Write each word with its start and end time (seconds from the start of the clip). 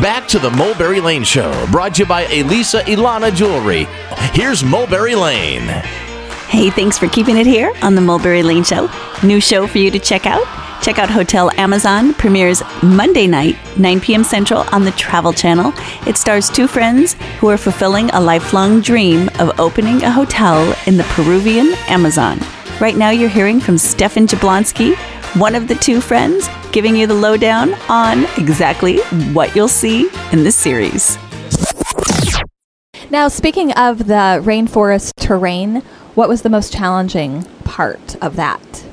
Back 0.00 0.26
to 0.28 0.38
the 0.38 0.48
Mulberry 0.48 0.98
Lane 0.98 1.24
Show, 1.24 1.66
brought 1.70 1.96
to 1.96 2.04
you 2.04 2.08
by 2.08 2.22
Elisa 2.22 2.80
Ilana 2.84 3.34
Jewelry. 3.34 3.86
Here's 4.32 4.64
Mulberry 4.64 5.14
Lane. 5.14 5.68
Hey, 6.48 6.70
thanks 6.70 6.96
for 6.96 7.06
keeping 7.06 7.36
it 7.36 7.44
here 7.44 7.70
on 7.82 7.94
the 7.96 8.00
Mulberry 8.00 8.42
Lane 8.42 8.64
Show. 8.64 8.88
New 9.22 9.42
show 9.42 9.66
for 9.66 9.76
you 9.76 9.90
to 9.90 9.98
check 9.98 10.24
out. 10.24 10.42
Check 10.82 10.98
out 10.98 11.10
Hotel 11.10 11.50
Amazon, 11.58 12.14
premieres 12.14 12.62
Monday 12.82 13.26
night, 13.26 13.58
9 13.76 14.00
p.m. 14.00 14.24
Central 14.24 14.60
on 14.72 14.84
the 14.84 14.90
Travel 14.92 15.34
Channel. 15.34 15.74
It 16.06 16.16
stars 16.16 16.48
two 16.48 16.66
friends 16.66 17.12
who 17.38 17.50
are 17.50 17.58
fulfilling 17.58 18.08
a 18.10 18.20
lifelong 18.22 18.80
dream 18.80 19.28
of 19.38 19.60
opening 19.60 20.02
a 20.02 20.10
hotel 20.10 20.74
in 20.86 20.96
the 20.96 21.04
Peruvian 21.10 21.74
Amazon. 21.88 22.38
Right 22.80 22.96
now, 22.96 23.10
you're 23.10 23.28
hearing 23.28 23.60
from 23.60 23.76
Stephan 23.76 24.26
Jablonski, 24.26 24.96
one 25.34 25.54
of 25.54 25.68
the 25.68 25.74
two 25.76 26.00
friends, 26.00 26.48
giving 26.72 26.96
you 26.96 27.06
the 27.06 27.14
lowdown 27.14 27.74
on 27.88 28.24
exactly 28.36 28.98
what 29.32 29.54
you'll 29.54 29.68
see 29.68 30.10
in 30.32 30.42
this 30.42 30.56
series. 30.56 31.16
Now, 33.10 33.28
speaking 33.28 33.72
of 33.72 34.06
the 34.06 34.40
rainforest 34.42 35.12
terrain, 35.16 35.82
what 36.14 36.28
was 36.28 36.42
the 36.42 36.48
most 36.48 36.72
challenging 36.72 37.44
part 37.64 38.16
of 38.22 38.36
that? 38.36 38.84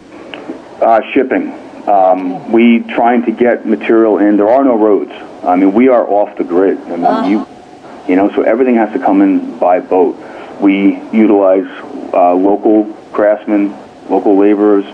Uh, 0.81 1.01
shipping. 1.11 1.51
Um, 1.87 2.51
we 2.51 2.79
trying 2.79 3.25
to 3.25 3.31
get 3.31 3.65
material 3.65 4.19
in. 4.19 4.37
There 4.37 4.49
are 4.49 4.63
no 4.63 4.77
roads. 4.77 5.11
I 5.43 5.55
mean, 5.55 5.73
we 5.73 5.87
are 5.87 6.07
off 6.07 6.37
the 6.37 6.43
grid. 6.43 6.77
I 6.79 6.97
mean, 6.97 7.31
you, 7.31 7.47
you 8.07 8.15
know, 8.15 8.29
so 8.31 8.43
everything 8.43 8.75
has 8.75 8.91
to 8.93 8.99
come 8.99 9.21
in 9.21 9.57
by 9.57 9.79
boat. 9.79 10.17
We 10.59 11.01
utilize 11.11 11.67
uh, 12.13 12.33
local 12.33 12.85
craftsmen, 13.11 13.75
local 14.09 14.37
laborers. 14.37 14.85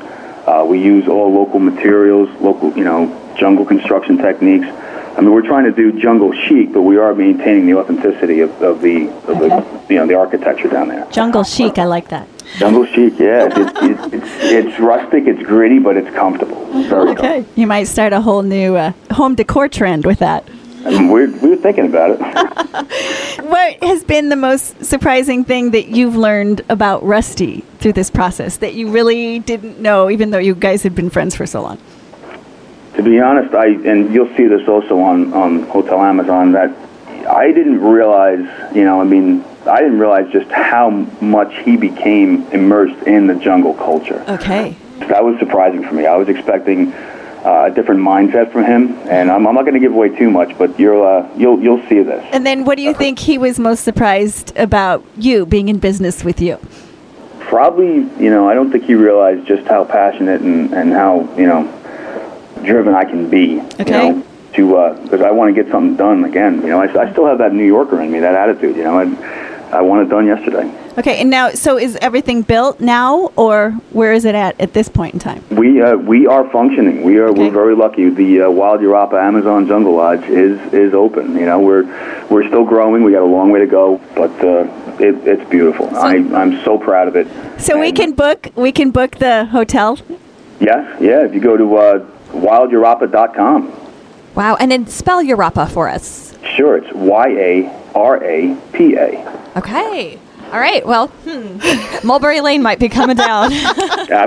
Uh, 0.45 0.65
we 0.67 0.81
use 0.81 1.07
all 1.07 1.33
local 1.33 1.59
materials, 1.59 2.29
local, 2.41 2.75
you 2.77 2.83
know, 2.83 3.07
jungle 3.37 3.65
construction 3.65 4.17
techniques. 4.17 4.67
I 4.67 5.21
mean, 5.21 5.31
we're 5.31 5.45
trying 5.45 5.65
to 5.65 5.71
do 5.71 5.97
jungle 6.01 6.33
chic, 6.33 6.73
but 6.73 6.81
we 6.81 6.97
are 6.97 7.13
maintaining 7.13 7.67
the 7.67 7.75
authenticity 7.75 8.41
of, 8.41 8.49
of 8.61 8.81
the, 8.81 9.09
of 9.27 9.39
the, 9.39 9.93
you 9.93 9.99
know, 9.99 10.07
the 10.07 10.15
architecture 10.15 10.67
down 10.67 10.87
there. 10.87 11.07
Jungle 11.11 11.43
chic, 11.43 11.77
I 11.77 11.85
like 11.85 12.09
that. 12.09 12.27
Jungle 12.57 12.85
chic, 12.85 13.17
yeah. 13.19 13.47
It's, 13.51 13.57
it's, 13.57 14.13
it's, 14.13 14.43
it's 14.43 14.79
rustic, 14.79 15.27
it's 15.27 15.41
gritty, 15.43 15.79
but 15.79 15.97
it's 15.97 16.13
comfortable. 16.15 16.65
Very 16.83 17.11
Okay, 17.11 17.45
you 17.55 17.67
might 17.67 17.85
start 17.85 18.11
a 18.11 18.21
whole 18.21 18.41
new 18.41 18.75
uh, 18.75 18.91
home 19.11 19.35
decor 19.35 19.67
trend 19.69 20.05
with 20.05 20.19
that. 20.19 20.47
I 20.85 20.89
mean, 20.89 21.07
we're, 21.09 21.31
we 21.39 21.49
were 21.49 21.55
thinking 21.55 21.85
about 21.85 22.17
it. 22.19 22.19
What 23.43 23.83
has 23.83 24.03
been 24.03 24.29
the 24.29 24.35
most 24.35 24.85
surprising 24.85 25.43
thing 25.43 25.71
that 25.71 25.89
you've 25.89 26.15
learned 26.15 26.61
about 26.69 27.03
Rusty 27.03 27.61
through 27.79 27.93
this 27.93 28.09
process 28.09 28.57
that 28.57 28.73
you 28.73 28.89
really 28.89 29.39
didn't 29.39 29.79
know, 29.79 30.09
even 30.09 30.31
though 30.31 30.37
you 30.39 30.55
guys 30.55 30.83
had 30.83 30.95
been 30.95 31.09
friends 31.09 31.35
for 31.35 31.45
so 31.45 31.61
long? 31.61 31.77
to 32.95 33.01
be 33.01 33.19
honest, 33.19 33.53
I 33.53 33.67
and 33.67 34.13
you'll 34.13 34.33
see 34.35 34.47
this 34.47 34.67
also 34.67 34.99
on 34.99 35.33
on 35.33 35.63
Hotel 35.63 36.01
Amazon 36.01 36.51
that 36.53 36.75
I 37.27 37.47
didn't 37.51 37.81
realize. 37.81 38.75
You 38.75 38.83
know, 38.83 39.01
I 39.01 39.03
mean, 39.03 39.43
I 39.65 39.79
didn't 39.79 39.99
realize 39.99 40.31
just 40.31 40.49
how 40.51 40.89
much 41.21 41.55
he 41.63 41.75
became 41.75 42.45
immersed 42.51 43.07
in 43.07 43.27
the 43.27 43.35
jungle 43.35 43.73
culture. 43.73 44.23
Okay. 44.27 44.75
That 44.99 45.23
was 45.23 45.37
surprising 45.39 45.83
for 45.83 45.93
me. 45.93 46.05
I 46.05 46.15
was 46.15 46.29
expecting 46.29 46.93
uh, 47.43 47.69
a 47.69 47.71
different 47.71 48.01
mindset 48.01 48.51
from 48.51 48.63
him, 48.63 48.97
and 49.09 49.29
I'm, 49.29 49.45
I'm 49.45 49.55
not 49.55 49.63
going 49.63 49.73
to 49.73 49.79
give 49.79 49.91
away 49.93 50.09
too 50.09 50.29
much, 50.31 50.57
but 50.57 50.79
you'll 50.79 51.03
uh, 51.03 51.27
you'll 51.35 51.59
you'll 51.61 51.85
see 51.87 52.01
this. 52.01 52.23
And 52.31 52.45
then 52.45 52.63
what 52.65 52.77
do 52.77 52.83
you 52.83 52.93
think 52.93 53.19
he 53.19 53.37
was 53.37 53.59
most 53.59 53.83
surprised 53.83 54.55
about 54.57 55.03
you 55.17 55.45
being 55.45 55.69
in 55.69 55.79
business 55.79 56.23
with 56.23 56.41
you? 56.41 56.57
Probably, 57.41 57.95
you 58.23 58.29
know, 58.29 58.49
I 58.49 58.53
don't 58.53 58.71
think 58.71 58.85
he 58.85 58.95
realized 58.95 59.45
just 59.45 59.67
how 59.67 59.83
passionate 59.83 60.41
and 60.41 60.73
and 60.73 60.93
how 60.93 61.29
you 61.35 61.45
know 61.45 61.63
driven 62.63 62.95
I 62.95 63.03
can 63.03 63.29
be. 63.29 63.59
Okay. 63.79 64.07
You 64.07 64.13
know, 64.13 64.23
to 64.53 65.01
because 65.03 65.21
I 65.21 65.31
want 65.31 65.53
to 65.53 65.63
get 65.63 65.71
something 65.71 65.95
done 65.95 66.23
again. 66.25 66.61
You 66.61 66.69
know, 66.69 66.81
I, 66.81 67.07
I 67.07 67.11
still 67.11 67.25
have 67.25 67.39
that 67.39 67.53
New 67.53 67.65
Yorker 67.65 68.01
in 68.01 68.11
me, 68.11 68.19
that 68.19 68.35
attitude. 68.35 68.77
You 68.77 68.83
know, 68.83 68.99
I 68.99 69.77
I 69.77 69.81
want 69.81 70.07
it 70.07 70.09
done 70.09 70.27
yesterday. 70.27 70.71
Okay, 70.95 71.19
and 71.19 71.29
now, 71.31 71.49
so 71.49 71.77
is 71.77 71.95
everything 72.01 72.43
built 72.43 72.79
now, 72.79 73.31
or 73.35 73.71
where 73.91 74.13
is 74.13 74.25
it 74.25 74.35
at 74.35 74.59
at 74.61 74.73
this 74.73 74.87
point 74.89 75.15
in 75.15 75.19
time? 75.19 75.43
We 75.49 75.81
uh, 75.81 75.95
we 75.95 76.27
are 76.27 76.47
functioning. 76.51 77.01
We 77.03 77.17
are 77.17 77.29
Okay. 77.29 77.39
we're 77.45 77.51
very 77.51 77.75
lucky. 77.75 78.09
The 78.09 78.43
uh, 78.43 78.51
Wild 78.51 78.81
Yarapa 78.81 79.13
Amazon 79.19 79.65
Jungle 79.67 79.95
Lodge 79.95 80.23
is 80.25 80.59
is 80.71 80.93
open. 80.93 81.35
You 81.35 81.47
know, 81.47 81.59
we're 81.59 81.83
we're 82.29 82.47
still 82.47 82.63
growing. 82.63 83.03
We 83.03 83.11
got 83.11 83.23
a 83.23 83.25
long 83.25 83.49
way 83.51 83.59
to 83.59 83.65
go, 83.65 83.99
but 84.15 84.29
uh, 84.43 84.67
it, 84.99 85.15
it's 85.27 85.49
beautiful. 85.49 85.89
I 85.95 86.17
I'm 86.17 86.61
so 86.63 86.77
proud 86.77 87.07
of 87.07 87.15
it. 87.15 87.27
So 87.59 87.79
we 87.79 87.91
can 87.91 88.13
book, 88.13 88.49
we 88.55 88.71
can 88.71 88.91
book 88.91 89.17
the 89.17 89.45
hotel. 89.45 89.97
Yes, 90.59 91.01
yeah. 91.01 91.25
If 91.25 91.33
you 91.33 91.39
go 91.41 91.57
to 91.57 91.75
uh, 91.75 92.05
wildyarapa.com, 92.33 93.79
Wow, 94.35 94.55
and 94.57 94.71
then 94.71 94.85
spell 94.87 95.23
Yarapa 95.23 95.69
for 95.71 95.89
us. 95.89 96.37
sure, 96.55 96.77
it's 96.77 96.93
Y 96.93 97.27
A 97.29 97.89
R 97.95 98.23
A 98.23 98.55
P 98.73 98.95
A. 98.95 99.41
Okay. 99.57 100.19
All 100.53 100.59
right. 100.59 100.85
Well, 100.85 101.07
hmm. 101.07 101.57
Mulberry 102.07 102.39
Lane 102.39 102.61
might 102.61 102.77
be 102.77 102.87
coming 102.87 103.17
down. 103.17 103.51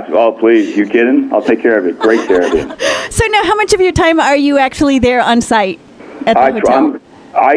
Oh, 0.09 0.35
please, 0.37 0.75
you 0.75 0.85
kidding? 0.85 1.31
I'll 1.31 1.41
take 1.41 1.61
care 1.61 1.77
of 1.77 1.85
it. 1.85 1.97
Great 1.99 2.27
care 2.27 2.41
of 2.41 2.53
it. 2.53 3.13
So 3.13 3.25
now, 3.27 3.43
how 3.43 3.55
much 3.55 3.73
of 3.73 3.79
your 3.79 3.91
time 3.91 4.19
are 4.19 4.35
you 4.35 4.57
actually 4.57 4.99
there 4.99 5.21
on 5.21 5.39
site 5.39 5.79
at 6.25 6.33
the 6.33 6.39
I, 6.39 6.51
hotel? 6.51 6.99
I, 7.33 7.53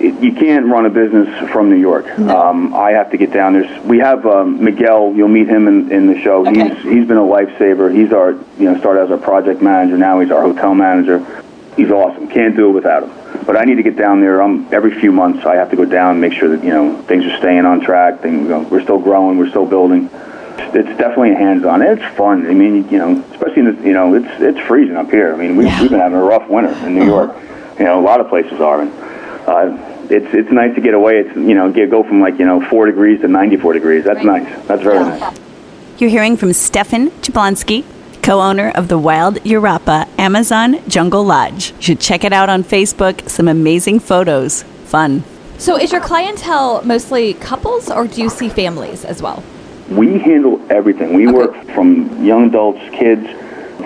you 0.00 0.32
can't 0.32 0.66
run 0.66 0.86
a 0.86 0.90
business 0.90 1.50
from 1.50 1.68
New 1.68 1.76
York. 1.76 2.06
Um, 2.18 2.74
I 2.74 2.92
have 2.92 3.10
to 3.10 3.18
get 3.18 3.32
down. 3.32 3.54
There's, 3.54 3.84
we 3.84 3.98
have 3.98 4.24
um, 4.26 4.62
Miguel. 4.62 5.12
You'll 5.14 5.28
meet 5.28 5.48
him 5.48 5.68
in, 5.68 5.90
in 5.92 6.06
the 6.06 6.20
show. 6.22 6.46
Okay. 6.46 6.74
He's 6.74 6.82
he's 6.82 7.08
been 7.08 7.18
a 7.18 7.20
lifesaver. 7.20 7.94
He's 7.94 8.12
our 8.12 8.32
you 8.32 8.70
know 8.70 8.78
started 8.78 9.02
as 9.02 9.10
our 9.10 9.18
project 9.18 9.60
manager. 9.60 9.98
Now 9.98 10.20
he's 10.20 10.30
our 10.30 10.42
hotel 10.42 10.74
manager. 10.74 11.18
He's 11.76 11.90
awesome. 11.90 12.28
Can't 12.28 12.56
do 12.56 12.70
it 12.70 12.72
without 12.72 13.04
him. 13.04 13.44
But 13.44 13.56
I 13.56 13.64
need 13.64 13.76
to 13.76 13.82
get 13.82 13.96
down 13.96 14.20
there. 14.20 14.42
Um, 14.42 14.66
every 14.72 14.98
few 14.98 15.12
months 15.12 15.44
I 15.44 15.56
have 15.56 15.70
to 15.70 15.76
go 15.76 15.84
down 15.84 16.12
and 16.12 16.20
make 16.20 16.32
sure 16.32 16.48
that 16.48 16.64
you 16.64 16.70
know 16.70 17.00
things 17.02 17.24
are 17.24 17.36
staying 17.38 17.66
on 17.66 17.80
track. 17.80 18.22
Things, 18.22 18.42
you 18.42 18.48
know, 18.48 18.60
we're 18.60 18.82
still 18.82 18.98
growing. 18.98 19.38
We're 19.38 19.50
still 19.50 19.66
building. 19.66 20.10
It's 20.58 20.98
definitely 20.98 21.34
hands-on. 21.34 21.82
It's 21.82 22.16
fun. 22.16 22.46
I 22.46 22.54
mean, 22.54 22.88
you 22.88 22.98
know, 22.98 23.22
especially 23.32 23.60
in 23.60 23.76
the, 23.76 23.86
you 23.86 23.92
know, 23.92 24.14
it's 24.14 24.40
it's 24.40 24.58
freezing 24.66 24.96
up 24.96 25.10
here. 25.10 25.34
I 25.34 25.36
mean, 25.36 25.56
we've, 25.56 25.80
we've 25.80 25.90
been 25.90 26.00
having 26.00 26.18
a 26.18 26.22
rough 26.22 26.48
winter 26.48 26.72
in 26.86 26.94
New 26.94 27.04
York. 27.04 27.36
You 27.78 27.84
know, 27.84 28.00
a 28.00 28.04
lot 28.04 28.20
of 28.20 28.28
places 28.28 28.60
are. 28.60 28.80
And, 28.80 28.92
uh, 29.46 29.92
it's 30.10 30.32
it's 30.34 30.50
nice 30.50 30.74
to 30.74 30.80
get 30.80 30.94
away. 30.94 31.18
It's 31.18 31.36
you 31.36 31.54
know 31.54 31.70
get 31.70 31.90
go 31.90 32.02
from 32.02 32.20
like 32.20 32.38
you 32.38 32.46
know 32.46 32.60
four 32.68 32.86
degrees 32.86 33.20
to 33.20 33.28
94 33.28 33.72
degrees. 33.74 34.04
That's 34.04 34.24
nice. 34.24 34.66
That's 34.66 34.82
very 34.82 34.98
nice. 34.98 35.38
You're 35.98 36.10
hearing 36.10 36.36
from 36.36 36.52
Stephan 36.52 37.10
Jablonski, 38.26 38.36
co-owner 38.36 38.70
of 38.74 38.88
the 38.88 38.98
Wild 38.98 39.36
Yarapa 39.44 40.08
Amazon 40.18 40.78
Jungle 40.88 41.24
Lodge. 41.24 41.70
You 41.76 41.82
should 41.82 42.00
check 42.00 42.24
it 42.24 42.32
out 42.32 42.48
on 42.48 42.64
Facebook. 42.64 43.28
Some 43.28 43.48
amazing 43.48 44.00
photos. 44.00 44.64
Fun. 44.84 45.22
so, 45.58 45.76
is 45.76 45.92
your 45.92 46.00
clientele 46.00 46.82
mostly 46.84 47.34
couples, 47.34 47.90
or 47.90 48.06
do 48.06 48.22
you 48.22 48.28
see 48.28 48.48
families 48.48 49.04
as 49.04 49.22
well? 49.22 49.42
We 49.88 50.18
handle 50.18 50.60
everything. 50.70 51.14
We 51.14 51.26
work 51.26 51.54
from 51.74 52.24
young 52.24 52.48
adults, 52.48 52.80
kids, 52.92 53.26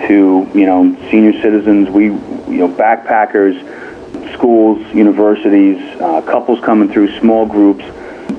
to 0.07 0.49
you 0.53 0.65
know 0.65 0.95
senior 1.09 1.33
citizens. 1.41 1.89
We 1.89 2.05
you 2.05 2.59
know 2.59 2.69
backpackers, 2.69 3.55
schools, 4.33 4.79
universities, 4.93 5.79
uh, 6.01 6.21
couples 6.21 6.59
coming 6.61 6.91
through, 6.91 7.17
small 7.19 7.45
groups. 7.45 7.83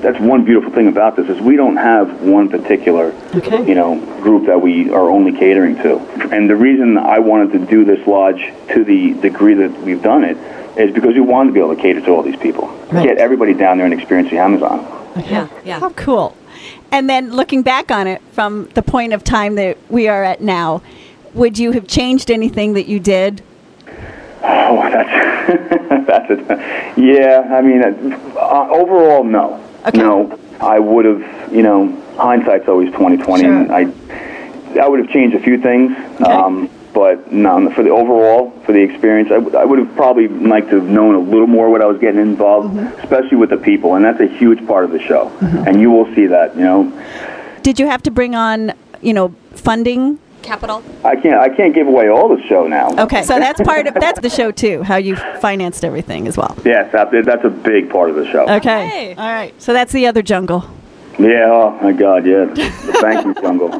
That's 0.01 0.19
one 0.19 0.45
beautiful 0.45 0.71
thing 0.71 0.87
about 0.87 1.15
this 1.15 1.27
is 1.29 1.39
we 1.41 1.55
don't 1.55 1.77
have 1.77 2.21
one 2.21 2.49
particular 2.49 3.13
you 3.63 3.75
know 3.75 3.99
group 4.21 4.45
that 4.47 4.61
we 4.61 4.89
are 4.91 5.09
only 5.09 5.31
catering 5.31 5.75
to. 5.77 5.99
And 6.33 6.49
the 6.49 6.55
reason 6.55 6.97
I 6.97 7.19
wanted 7.19 7.51
to 7.53 7.65
do 7.65 7.85
this 7.85 8.05
lodge 8.07 8.51
to 8.73 8.83
the 8.83 9.13
degree 9.15 9.53
that 9.55 9.71
we've 9.81 10.01
done 10.01 10.23
it 10.23 10.37
is 10.77 10.93
because 10.93 11.13
we 11.13 11.21
wanted 11.21 11.49
to 11.49 11.53
be 11.53 11.59
able 11.59 11.75
to 11.75 11.81
cater 11.81 12.01
to 12.01 12.11
all 12.11 12.23
these 12.23 12.35
people, 12.37 12.67
Right. 12.91 13.05
get 13.05 13.17
everybody 13.17 13.53
down 13.53 13.77
there 13.77 13.85
and 13.85 13.93
experience 13.93 14.29
the 14.31 14.37
Amazon. 14.39 14.85
Yeah. 15.29 15.47
Yeah. 15.63 15.79
How 15.79 15.89
cool. 15.91 16.35
And 16.91 17.09
then 17.09 17.31
looking 17.31 17.61
back 17.61 17.91
on 17.91 18.07
it 18.07 18.21
from 18.31 18.69
the 18.73 18.81
point 18.81 19.13
of 19.13 19.23
time 19.23 19.55
that 19.55 19.77
we 19.89 20.07
are 20.07 20.23
at 20.23 20.41
now, 20.41 20.81
would 21.33 21.57
you 21.57 21.71
have 21.71 21.87
changed 21.87 22.29
anything 22.31 22.73
that 22.73 22.87
you 22.87 22.99
did? 22.99 23.41
Oh, 24.45 24.89
that's 24.91 25.09
that's 26.07 26.29
it. 26.29 26.97
Yeah, 26.97 27.55
I 27.55 27.61
mean, 27.61 27.81
uh, 28.37 28.67
overall, 28.71 29.23
no, 29.23 29.62
Okay. 29.87 29.97
no. 29.97 30.39
I 30.59 30.79
would 30.79 31.05
have, 31.05 31.53
you 31.53 31.61
know, 31.63 31.87
hindsight's 32.17 32.67
always 32.67 32.91
twenty 32.93 33.17
twenty. 33.17 33.43
Sure. 33.43 33.71
I 33.71 33.91
I 34.79 34.87
would 34.87 34.99
have 34.99 35.09
changed 35.09 35.35
a 35.35 35.39
few 35.41 35.57
things, 35.61 35.91
um, 36.25 36.69
but 36.93 37.31
no, 37.31 37.69
for 37.71 37.83
the 37.83 37.89
overall, 37.91 38.51
for 38.65 38.71
the 38.71 38.79
experience, 38.81 39.29
I, 39.31 39.37
would- 39.37 39.53
I 39.55 39.65
would 39.65 39.77
have 39.77 39.95
probably 39.95 40.27
liked 40.27 40.69
to 40.71 40.77
have 40.77 40.89
known 40.89 41.13
a 41.15 41.19
little 41.19 41.45
more 41.47 41.69
what 41.69 41.81
I 41.81 41.85
was 41.85 41.99
getting 41.99 42.19
involved, 42.21 42.73
Mm-hmm. 42.75 42.99
especially 43.01 43.37
with 43.37 43.49
the 43.51 43.57
people, 43.57 43.95
and 43.95 44.03
that's 44.05 44.19
a 44.19 44.25
huge 44.27 44.65
part 44.65 44.83
of 44.85 44.91
the 44.91 44.99
show. 44.99 45.27
And 45.41 45.79
you 45.79 45.91
will 45.91 46.05
see 46.15 46.25
that, 46.27 46.55
you 46.55 46.63
know. 46.63 46.91
Did 47.61 47.79
you 47.79 47.85
have 47.87 48.01
to 48.03 48.11
bring 48.11 48.33
on, 48.35 48.73
you 49.01 49.13
know, 49.13 49.33
funding? 49.53 50.17
Capital. 50.43 50.83
I 51.03 51.15
can't 51.15 51.35
I 51.39 51.49
can't 51.49 51.73
give 51.73 51.87
away 51.87 52.09
all 52.09 52.35
the 52.35 52.41
show 52.43 52.67
now. 52.67 52.89
Okay, 53.05 53.23
so 53.23 53.39
that's 53.39 53.61
part 53.61 53.87
of 53.87 53.93
that's 53.95 54.19
the 54.19 54.29
show 54.29 54.51
too. 54.51 54.83
How 54.83 54.97
you 54.97 55.15
financed 55.39 55.83
everything 55.83 56.27
as 56.27 56.37
well. 56.37 56.55
Yes, 56.65 56.91
that, 56.91 57.09
that's 57.25 57.45
a 57.45 57.49
big 57.49 57.89
part 57.89 58.09
of 58.09 58.15
the 58.15 58.29
show. 58.31 58.43
Okay, 58.43 58.55
Okay. 58.57 59.15
all 59.15 59.31
right. 59.31 59.53
So 59.61 59.73
that's 59.73 59.91
the 59.93 60.05
other 60.07 60.21
jungle. 60.21 60.65
Yeah, 61.19 61.45
oh 61.51 61.79
my 61.81 61.91
God, 61.93 62.25
yeah, 62.25 62.45
the 62.45 62.97
banking 63.01 63.35
jungle. 63.41 63.71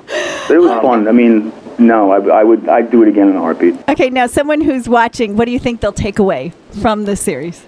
It 0.49 0.59
was 0.59 0.71
fun. 0.81 1.07
I 1.07 1.11
mean, 1.11 1.51
No, 1.79 2.11
I, 2.11 2.41
I 2.41 2.43
would. 2.43 2.69
I'd 2.69 2.91
do 2.91 3.01
it 3.01 3.09
again 3.09 3.27
in 3.29 3.35
a 3.35 3.39
heartbeat. 3.39 3.75
Okay, 3.89 4.09
now 4.11 4.27
someone 4.27 4.61
who's 4.61 4.87
watching, 4.87 5.35
what 5.35 5.45
do 5.45 5.51
you 5.51 5.57
think 5.59 5.81
they'll 5.81 5.91
take 5.91 6.19
away 6.19 6.53
from 6.81 7.05
this 7.05 7.19
series? 7.21 7.65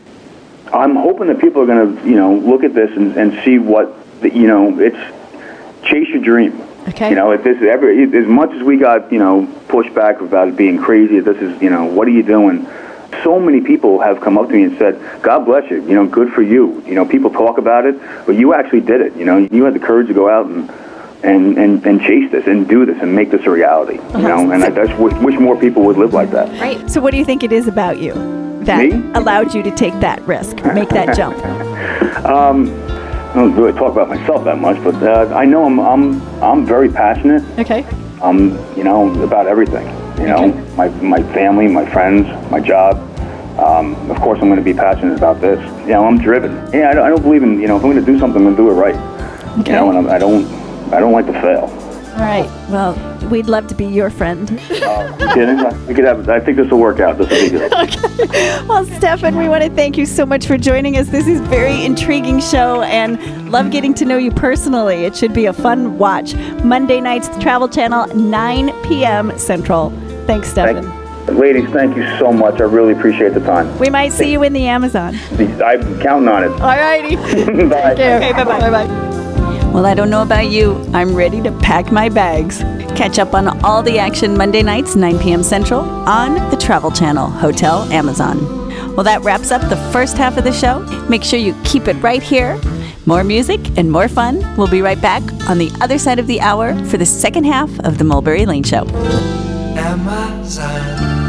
I'm 0.71 0.95
hoping 0.95 1.27
that 1.27 1.39
people 1.39 1.61
are 1.63 1.65
going 1.65 1.97
to, 1.97 2.07
you 2.09 2.15
know, 2.15 2.35
look 2.35 2.63
at 2.63 2.73
this 2.75 2.91
and, 2.95 3.15
and 3.17 3.43
see 3.43 3.57
what, 3.57 3.95
the, 4.21 4.29
you 4.33 4.45
know, 4.47 4.79
it's 4.79 4.95
chase 5.87 6.07
your 6.09 6.21
dream. 6.21 6.51
Okay. 6.89 7.09
You 7.09 7.15
know, 7.15 7.31
if 7.31 7.43
this 7.43 7.61
ever, 7.61 7.89
as 7.89 8.27
much 8.27 8.51
as 8.51 8.61
we 8.61 8.77
got, 8.77 9.11
you 9.11 9.19
know, 9.19 9.47
pushback 9.67 10.21
about 10.21 10.47
it 10.49 10.55
being 10.55 10.77
crazy, 10.77 11.19
this 11.19 11.37
is, 11.37 11.59
you 11.61 11.69
know, 11.69 11.85
what 11.85 12.07
are 12.07 12.11
you 12.11 12.23
doing? 12.23 12.67
So 13.23 13.39
many 13.39 13.61
people 13.61 13.99
have 13.99 14.21
come 14.21 14.37
up 14.37 14.47
to 14.47 14.53
me 14.53 14.63
and 14.63 14.77
said, 14.77 15.01
"God 15.21 15.45
bless 15.45 15.69
you. 15.71 15.81
You 15.81 15.95
know, 15.95 16.05
good 16.05 16.31
for 16.33 16.41
you. 16.41 16.83
You 16.85 16.95
know, 16.95 17.05
people 17.05 17.31
talk 17.31 17.57
about 17.57 17.85
it, 17.85 17.95
but 18.25 18.35
you 18.35 18.53
actually 18.53 18.81
did 18.81 19.01
it. 19.01 19.15
You 19.15 19.25
know, 19.25 19.37
you 19.37 19.63
had 19.63 19.73
the 19.73 19.79
courage 19.79 20.07
to 20.07 20.13
go 20.13 20.29
out 20.29 20.45
and." 20.47 20.71
And, 21.23 21.57
and, 21.57 21.83
and 21.87 21.99
chase 22.01 22.29
this 22.31 22.45
and 22.45 22.67
do 22.67 22.85
this 22.85 23.01
and 23.01 23.15
make 23.15 23.31
this 23.31 23.43
a 23.47 23.49
reality, 23.49 23.95
you 23.95 24.01
uh-huh. 24.01 24.27
know. 24.27 24.51
And 24.51 24.63
I 24.63 24.69
just 24.69 24.95
wish, 24.99 25.13
wish 25.23 25.39
more 25.39 25.59
people 25.59 25.81
would 25.85 25.97
live 25.97 26.13
like 26.13 26.29
that. 26.31 26.49
Right. 26.61 26.87
So, 26.87 27.01
what 27.01 27.11
do 27.11 27.17
you 27.17 27.25
think 27.25 27.41
it 27.41 27.51
is 27.51 27.67
about 27.67 27.97
you 27.97 28.13
that 28.65 28.85
Me? 28.85 29.11
allowed 29.15 29.55
you 29.55 29.63
to 29.63 29.71
take 29.71 29.99
that 30.01 30.21
risk, 30.27 30.57
make 30.65 30.89
that 30.89 31.15
jump? 31.17 31.43
Um, 32.27 32.67
I 33.35 33.39
don't 33.39 33.53
really 33.53 33.77
talk 33.77 33.91
about 33.91 34.07
myself 34.07 34.45
that 34.45 34.59
much, 34.59 34.81
but 34.81 34.95
uh, 35.03 35.35
I 35.35 35.43
know 35.43 35.65
I'm 35.65 35.77
I'm 35.77 36.21
I'm 36.41 36.65
very 36.65 36.87
passionate. 36.87 37.43
Okay. 37.59 37.83
Um, 38.21 38.57
you 38.77 38.85
know, 38.85 39.11
about 39.23 39.45
everything. 39.45 39.85
You 40.17 40.27
know, 40.27 40.47
my 40.77 40.87
my 40.87 41.21
family, 41.33 41.67
my 41.67 41.85
friends, 41.85 42.29
my 42.49 42.61
job. 42.61 42.95
Um, 43.59 44.09
of 44.09 44.21
course, 44.21 44.39
I'm 44.41 44.47
going 44.47 44.59
to 44.59 44.63
be 44.63 44.73
passionate 44.73 45.17
about 45.17 45.41
this. 45.41 45.59
You 45.81 45.89
know, 45.89 46.05
I'm 46.05 46.17
driven. 46.17 46.53
Yeah, 46.73 46.91
I 46.91 46.93
don't, 46.93 47.05
I 47.05 47.09
don't 47.09 47.21
believe 47.23 47.43
in 47.43 47.59
you 47.59 47.67
know 47.67 47.75
if 47.75 47.83
I'm 47.83 47.91
going 47.91 48.05
to 48.05 48.09
do 48.09 48.17
something, 48.17 48.37
I'm 48.37 48.55
going 48.55 48.55
to 48.55 48.61
do 48.63 48.71
it 48.71 48.81
right. 48.81 48.95
Okay. 49.59 49.73
You 49.73 49.79
know, 49.79 49.89
and 49.89 49.97
I'm, 49.97 50.07
I 50.07 50.17
don't 50.17 50.45
I 50.93 51.01
don't 51.01 51.11
like 51.11 51.25
to 51.25 51.33
fail. 51.33 51.67
All 52.15 52.21
right. 52.21 52.49
Well, 52.69 52.95
we'd 53.29 53.47
love 53.47 53.67
to 53.67 53.75
be 53.75 53.85
your 53.85 54.09
friend. 54.09 54.49
You 55.25 55.31
kidding? 55.33 55.85
we 55.87 55.93
could 55.93 56.05
have. 56.05 56.29
I 56.29 56.39
think 56.39 56.55
this 56.57 56.69
will 56.71 56.79
work 56.79 56.99
out. 57.01 57.17
This 57.17 57.29
will 57.29 57.59
be 57.59 57.67
good. 57.67 57.71
Well, 58.69 58.85
Stephan, 58.85 59.35
we 59.37 59.49
want 59.49 59.63
to 59.63 59.69
thank 59.69 59.97
you 59.97 60.05
so 60.05 60.25
much 60.25 60.45
for 60.45 60.57
joining 60.57 60.97
us. 60.97 61.07
This 61.09 61.27
is 61.27 61.41
a 61.41 61.43
very 61.45 61.83
intriguing 61.83 62.39
show 62.39 62.81
and 62.83 63.51
love 63.51 63.69
getting 63.71 63.93
to 63.95 64.05
know 64.05 64.17
you 64.17 64.31
personally. 64.31 65.03
It 65.05 65.15
should 65.15 65.33
be 65.33 65.45
a 65.45 65.53
fun 65.53 65.97
watch. 65.97 66.35
Monday 66.63 67.01
nights, 67.01 67.27
the 67.27 67.39
Travel 67.39 67.67
Channel, 67.67 68.07
9 68.15 68.83
p.m. 68.83 69.37
Central. 69.37 69.89
Thanks, 70.25 70.49
Stephan. 70.49 70.85
Thank, 71.25 71.37
ladies, 71.39 71.69
thank 71.71 71.97
you 71.97 72.03
so 72.17 72.31
much. 72.31 72.61
I 72.61 72.63
really 72.63 72.93
appreciate 72.93 73.33
the 73.33 73.41
time. 73.41 73.77
We 73.79 73.89
might 73.89 74.13
see 74.13 74.31
you 74.31 74.43
in 74.43 74.53
the 74.53 74.67
Amazon. 74.67 75.15
I'm 75.37 75.99
counting 75.99 76.29
on 76.29 76.43
it. 76.45 76.51
All 76.51 76.59
righty. 76.59 77.15
Bye. 77.67 77.93
Okay, 77.93 78.31
bye-bye. 78.31 78.59
Bye-bye. 78.69 79.04
Well, 79.75 79.85
I 79.85 79.93
don't 79.93 80.09
know 80.09 80.21
about 80.21 80.47
you. 80.51 80.81
I'm 80.93 81.13
ready 81.13 81.41
to 81.41 81.51
pack 81.59 81.91
my 81.91 82.07
bags. 82.07 82.59
Catch 82.95 83.19
up 83.19 83.33
on 83.33 83.61
all 83.61 83.83
the 83.83 83.99
action 83.99 84.37
Monday 84.37 84.63
nights, 84.63 84.95
9 84.95 85.19
p.m. 85.19 85.43
Central, 85.43 85.81
on 85.81 86.35
the 86.49 86.55
Travel 86.55 86.91
Channel, 86.91 87.27
Hotel 87.27 87.81
Amazon. 87.91 88.37
Well, 88.95 89.03
that 89.03 89.21
wraps 89.23 89.51
up 89.51 89.61
the 89.63 89.75
first 89.91 90.15
half 90.15 90.37
of 90.37 90.45
the 90.45 90.53
show. 90.53 90.79
Make 91.09 91.25
sure 91.25 91.39
you 91.39 91.53
keep 91.65 91.89
it 91.89 91.95
right 91.97 92.23
here. 92.23 92.57
More 93.05 93.25
music 93.25 93.59
and 93.77 93.91
more 93.91 94.07
fun. 94.07 94.39
We'll 94.55 94.69
be 94.69 94.81
right 94.81 95.01
back 95.01 95.21
on 95.49 95.57
the 95.57 95.69
other 95.81 95.97
side 95.97 96.19
of 96.19 96.27
the 96.27 96.39
hour 96.39 96.73
for 96.85 96.95
the 96.95 97.05
second 97.05 97.43
half 97.43 97.77
of 97.81 97.97
the 97.97 98.05
Mulberry 98.05 98.45
Lane 98.45 98.63
Show. 98.63 98.87
Amazon. 99.75 101.24